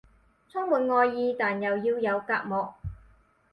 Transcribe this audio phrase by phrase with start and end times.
[0.49, 2.73] 充滿愛意但又要有隔膜